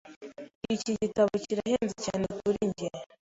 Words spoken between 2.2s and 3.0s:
kuri njye.